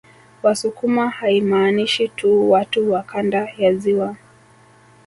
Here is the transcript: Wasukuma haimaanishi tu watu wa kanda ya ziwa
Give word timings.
Wasukuma 0.43 1.09
haimaanishi 1.09 2.07
tu 2.07 2.51
watu 2.51 2.91
wa 2.91 3.03
kanda 3.03 3.47
ya 3.57 3.73
ziwa 3.75 4.15